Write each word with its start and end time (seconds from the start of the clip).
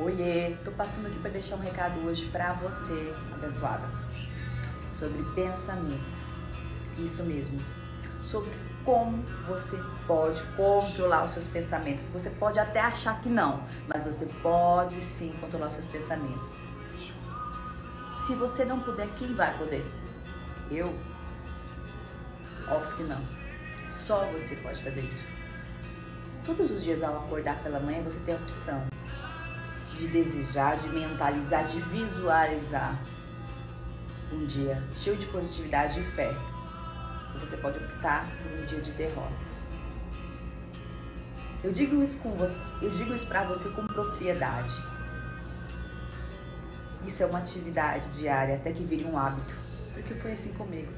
Oiê, 0.00 0.56
tô 0.64 0.70
passando 0.70 1.08
aqui 1.08 1.18
para 1.18 1.32
deixar 1.32 1.56
um 1.56 1.60
recado 1.60 1.98
hoje 2.06 2.26
para 2.26 2.52
você, 2.52 3.12
abençoada, 3.32 3.82
sobre 4.94 5.24
pensamentos. 5.34 6.40
Isso 6.96 7.24
mesmo, 7.24 7.58
sobre 8.22 8.48
como 8.84 9.20
você 9.48 9.76
pode 10.06 10.44
controlar 10.56 11.24
os 11.24 11.32
seus 11.32 11.48
pensamentos. 11.48 12.06
Você 12.12 12.30
pode 12.30 12.60
até 12.60 12.78
achar 12.78 13.20
que 13.20 13.28
não, 13.28 13.60
mas 13.88 14.04
você 14.04 14.26
pode 14.40 15.00
sim 15.00 15.32
controlar 15.40 15.66
os 15.66 15.72
seus 15.72 15.86
pensamentos. 15.86 16.60
Se 18.24 18.36
você 18.36 18.64
não 18.64 18.78
puder, 18.78 19.08
quem 19.18 19.34
vai 19.34 19.58
poder? 19.58 19.84
Eu? 20.70 20.86
Óbvio 22.68 22.96
que 22.98 23.02
não. 23.02 23.20
Só 23.90 24.26
você 24.26 24.54
pode 24.54 24.80
fazer 24.80 25.00
isso. 25.00 25.24
Todos 26.46 26.70
os 26.70 26.84
dias 26.84 27.02
ao 27.02 27.16
acordar 27.16 27.56
pela 27.64 27.80
manhã, 27.80 28.00
você 28.04 28.20
tem 28.20 28.36
a 28.36 28.38
opção 28.38 28.87
de 29.98 30.08
desejar, 30.08 30.76
de 30.76 30.88
mentalizar, 30.88 31.66
de 31.66 31.80
visualizar 31.80 32.96
um 34.32 34.46
dia 34.46 34.82
cheio 34.96 35.16
de 35.16 35.26
positividade 35.26 36.00
e 36.00 36.02
fé. 36.02 36.32
Você 37.38 37.56
pode 37.56 37.78
optar 37.78 38.26
por 38.42 38.52
um 38.52 38.64
dia 38.64 38.80
de 38.80 38.90
derrotas. 38.92 39.66
Eu 41.62 41.72
digo 41.72 42.00
isso 42.02 42.18
com 42.20 42.30
você, 42.30 42.72
eu 42.82 42.90
digo 42.90 43.14
isso 43.14 43.26
para 43.26 43.44
você 43.44 43.68
com 43.70 43.86
propriedade. 43.86 44.74
Isso 47.06 47.22
é 47.22 47.26
uma 47.26 47.38
atividade 47.38 48.16
diária 48.16 48.56
até 48.56 48.72
que 48.72 48.84
vire 48.84 49.04
um 49.04 49.18
hábito, 49.18 49.54
porque 49.94 50.14
foi 50.14 50.32
assim 50.32 50.52
comigo. 50.52 50.92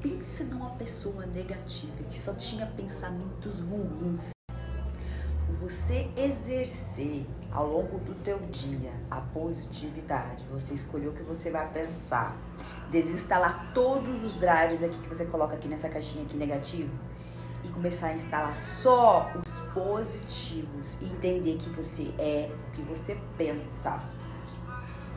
Pense 0.00 0.44
numa 0.44 0.70
pessoa 0.70 1.26
negativa 1.26 2.02
que 2.10 2.18
só 2.18 2.34
tinha 2.34 2.66
pensamentos 2.66 3.58
ruins. 3.58 4.35
Você 5.68 6.08
exercer 6.16 7.26
ao 7.50 7.66
longo 7.66 7.98
do 7.98 8.14
teu 8.22 8.38
dia 8.38 8.92
a 9.10 9.20
positividade, 9.20 10.44
você 10.48 10.74
escolheu 10.74 11.10
o 11.10 11.12
que 11.12 11.24
você 11.24 11.50
vai 11.50 11.68
pensar, 11.72 12.36
desinstalar 12.92 13.72
todos 13.74 14.22
os 14.22 14.36
drives 14.36 14.84
aqui 14.84 14.96
que 14.96 15.08
você 15.08 15.24
coloca 15.24 15.56
aqui 15.56 15.66
nessa 15.66 15.88
caixinha 15.88 16.22
aqui 16.22 16.36
negativo 16.36 16.96
e 17.64 17.68
começar 17.70 18.06
a 18.06 18.14
instalar 18.14 18.56
só 18.56 19.28
os 19.44 19.58
positivos 19.74 20.98
e 21.02 21.06
entender 21.06 21.56
que 21.56 21.68
você 21.70 22.14
é 22.16 22.48
o 22.68 22.70
que 22.70 22.82
você 22.82 23.18
pensa, 23.36 24.00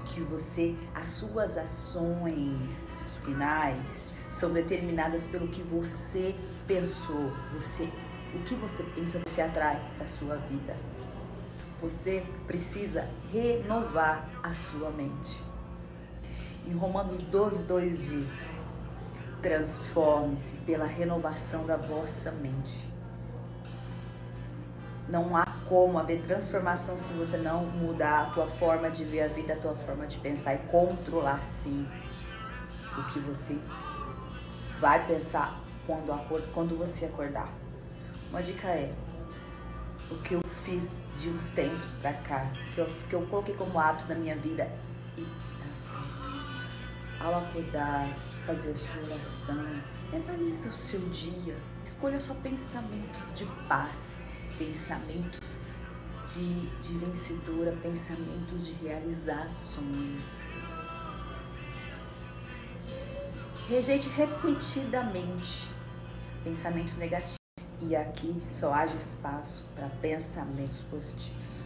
que 0.08 0.20
você 0.22 0.76
as 0.96 1.10
suas 1.10 1.58
ações 1.58 3.20
finais 3.24 4.16
são 4.32 4.52
determinadas 4.52 5.28
pelo 5.28 5.48
que 5.48 5.62
você 5.62 6.34
pensou, 6.66 7.32
você 7.54 7.88
o 8.34 8.40
que 8.44 8.56
você 8.56 8.84
pensa 8.84 9.20
você 9.26 9.42
atrai 9.42 9.82
para 9.98 10.06
sua 10.06 10.36
vida. 10.36 10.76
Você 11.82 12.24
precisa 12.46 13.08
renovar 13.32 14.28
a 14.44 14.54
sua 14.54 14.92
mente. 14.92 15.42
Em 16.68 16.74
Romanos 16.74 17.24
12, 17.24 17.64
2 17.64 18.10
diz: 18.10 18.58
Transforme-se 19.42 20.58
pela 20.58 20.86
renovação 20.86 21.66
da 21.66 21.78
vossa 21.78 22.32
mente. 22.32 22.88
Não 25.08 25.36
há 25.36 25.46
como 25.68 25.98
haver 25.98 26.22
transformação 26.22 26.98
se 26.98 27.14
você 27.14 27.38
não 27.38 27.64
mudar 27.64 28.28
a 28.28 28.30
tua 28.32 28.46
forma 28.46 28.92
de 28.92 29.04
ver 29.06 29.22
a 29.22 29.28
vida, 29.28 29.54
a 29.54 29.56
tua 29.56 29.76
forma 29.76 30.06
de 30.06 30.18
pensar 30.20 30.54
e 30.54 30.58
controlar 30.68 31.44
sim 31.44 31.88
o 32.96 33.04
que 33.12 33.20
você 33.20 33.58
vai 34.80 35.04
pensar 35.08 35.60
quando, 35.88 36.52
quando 36.54 36.78
você 36.78 37.06
acordar. 37.06 37.50
Uma 38.30 38.44
dica 38.44 38.68
é 38.68 38.94
o 40.12 40.16
que 40.18 40.36
eu 40.36 40.42
fiz 40.64 41.04
de 41.18 41.30
uns 41.30 41.50
tempos 41.50 41.94
pra 42.00 42.14
cá, 42.14 42.52
que 42.76 42.80
eu, 42.80 42.86
que 43.10 43.14
eu 43.14 43.22
coloquei 43.26 43.56
como 43.56 43.80
hábito 43.80 44.08
na 44.08 44.14
minha 44.14 44.36
vida 44.36 44.70
e 45.18 45.26
assim, 45.72 45.96
ao 47.20 47.40
acordar, 47.40 48.08
fazer 48.46 48.70
a 48.70 48.76
sua 48.76 49.02
oração, 49.02 49.66
mentaliza 50.12 50.70
o 50.70 50.74
seu 50.74 51.00
dia, 51.10 51.56
escolha 51.84 52.20
só 52.20 52.36
pensamentos 52.36 53.34
de 53.36 53.46
paz, 53.68 54.18
pensamentos 54.60 55.60
de, 56.32 56.68
de 56.82 56.98
vencedora, 57.00 57.76
pensamentos 57.82 58.68
de 58.68 58.74
realizações. 58.74 60.50
Rejeite 63.68 64.08
repetidamente 64.10 65.68
pensamentos 66.44 66.96
negativos. 66.98 67.39
E 67.82 67.96
aqui 67.96 68.36
só 68.46 68.74
haja 68.74 68.96
espaço 68.96 69.66
para 69.74 69.88
pensamentos 70.02 70.82
positivos. 70.82 71.64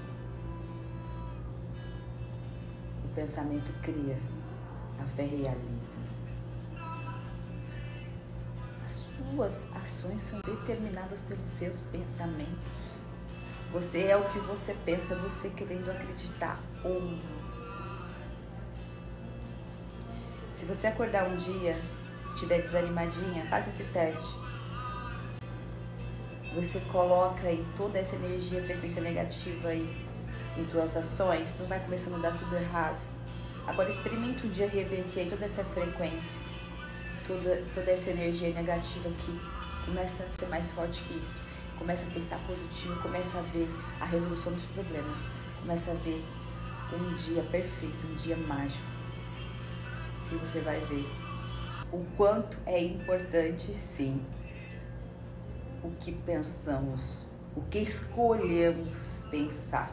O 3.03 3.16
pensamento 3.16 3.74
cria, 3.81 4.19
a 5.00 5.03
fé 5.06 5.24
realiza. 5.24 6.00
As 8.85 8.94
suas 8.94 9.68
ações 9.75 10.22
são 10.22 10.40
determinadas 10.41 11.22
pelos 11.22 11.46
seus 11.46 11.79
pensamentos. 11.79 13.06
Você 13.72 14.03
é 14.03 14.16
o 14.16 14.24
que 14.30 14.40
você 14.40 14.75
pensa, 14.85 15.16
você 15.16 15.50
querendo 15.50 15.90
acreditar 15.90 16.59
ou 16.84 17.01
não. 17.01 17.44
Se 20.53 20.66
você 20.66 20.85
acordar 20.85 21.28
um 21.28 21.35
dia, 21.38 21.75
estiver 22.35 22.62
desanimadinha, 22.62 23.44
faça 23.50 23.69
esse 23.69 23.85
teste 23.85 24.53
você 26.56 26.80
coloca 26.91 27.47
aí 27.47 27.66
toda 27.75 27.97
essa 27.97 28.16
energia, 28.16 28.64
frequência 28.64 29.02
negativa 29.02 29.69
aí 29.69 30.06
em 30.58 30.66
tuas 30.66 30.96
ações, 30.96 31.56
não 31.59 31.66
vai 31.66 31.80
começando 31.80 32.16
a 32.16 32.30
dar 32.30 32.38
tudo 32.38 32.56
errado. 32.56 33.02
Agora 33.66 33.90
experimenta 33.90 34.46
um 34.46 34.50
dia 34.50 34.68
reverter 34.68 35.30
toda 35.30 35.46
essa 35.46 35.63
frequência, 35.63 36.44
toda, 37.28 37.63
toda 37.74 37.92
essa 37.92 38.12
energia 38.12 38.50
negativa 38.52 39.09
que 39.09 39.86
começa 39.86 40.24
a 40.24 40.40
ser 40.40 40.47
mais 40.47 40.69
forte 40.72 41.02
que 41.02 41.18
isso. 41.18 41.42
Começa 41.80 42.06
a 42.06 42.12
pensar 42.12 42.38
positivo, 42.46 43.02
começa 43.02 43.40
a 43.40 43.42
ver 43.42 43.68
a 44.00 44.06
resolução 44.06 44.53
dos 44.53 44.66
problemas, 44.66 45.30
começa 45.62 45.92
a 45.92 45.96
ver 45.96 46.24
um 46.94 47.16
dia 47.16 47.42
perfeito, 47.44 48.08
um 48.08 48.16
dia 48.16 48.38
mágico. 48.38 48.86
E 50.31 50.36
você 50.36 50.59
vai 50.59 50.80
ver 50.81 51.06
o 51.92 52.06
quanto 52.16 52.58
é 52.66 52.80
importante 52.80 53.74
sim 53.74 54.22
o 55.83 55.89
que 55.99 56.11
pensamos, 56.11 57.27
o 57.55 57.61
que 57.61 57.79
escolhemos 57.79 59.25
pensar. 59.29 59.89